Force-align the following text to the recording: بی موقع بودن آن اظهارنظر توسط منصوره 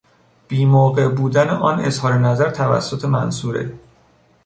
بی 0.47 0.65
موقع 0.65 1.07
بودن 1.07 1.49
آن 1.49 1.79
اظهارنظر 1.79 2.49
توسط 2.51 3.05
منصوره 3.05 3.73